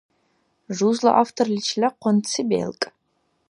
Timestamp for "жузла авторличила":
0.77-1.89